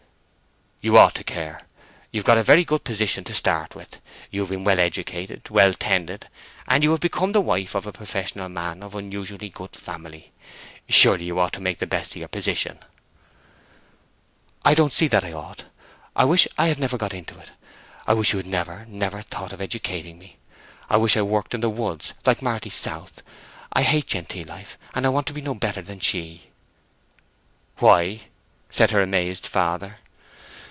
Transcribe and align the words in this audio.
"You 0.83 0.97
ought 0.97 1.13
to 1.13 1.23
care. 1.23 1.61
You 2.11 2.21
have 2.21 2.25
got 2.25 2.37
into 2.39 2.51
a 2.51 2.53
very 2.55 2.63
good 2.65 2.83
position 2.83 3.23
to 3.25 3.35
start 3.35 3.75
with. 3.75 3.99
You 4.31 4.41
have 4.41 4.49
been 4.49 4.63
well 4.63 4.79
educated, 4.79 5.47
well 5.51 5.75
tended, 5.75 6.27
and 6.67 6.83
you 6.83 6.89
have 6.89 6.99
become 6.99 7.33
the 7.33 7.39
wife 7.41 7.75
of 7.75 7.85
a 7.85 7.91
professional 7.91 8.49
man 8.49 8.81
of 8.81 8.95
unusually 8.95 9.49
good 9.49 9.75
family. 9.75 10.31
Surely 10.89 11.25
you 11.25 11.37
ought 11.37 11.53
to 11.53 11.61
make 11.61 11.77
the 11.77 11.85
best 11.85 12.13
of 12.15 12.15
your 12.17 12.29
position." 12.29 12.79
"I 14.65 14.73
don't 14.73 14.91
see 14.91 15.07
that 15.09 15.23
I 15.23 15.33
ought. 15.33 15.65
I 16.15 16.25
wish 16.25 16.47
I 16.57 16.69
had 16.69 16.79
never 16.79 16.97
got 16.97 17.13
into 17.13 17.37
it. 17.39 17.51
I 18.07 18.15
wish 18.15 18.33
you 18.33 18.37
had 18.37 18.47
never, 18.47 18.83
never 18.87 19.21
thought 19.21 19.53
of 19.53 19.61
educating 19.61 20.17
me. 20.17 20.37
I 20.89 20.97
wish 20.97 21.15
I 21.15 21.21
worked 21.21 21.53
in 21.53 21.61
the 21.61 21.69
woods 21.69 22.15
like 22.25 22.41
Marty 22.41 22.71
South. 22.71 23.21
I 23.71 23.83
hate 23.83 24.07
genteel 24.07 24.47
life, 24.47 24.79
and 24.95 25.05
I 25.05 25.09
want 25.09 25.27
to 25.27 25.33
be 25.33 25.41
no 25.41 25.53
better 25.53 25.83
than 25.83 25.99
she." 25.99 26.49
"Why?" 27.77 28.21
said 28.71 28.89
her 28.89 29.03
amazed 29.03 29.45
father. 29.45 29.99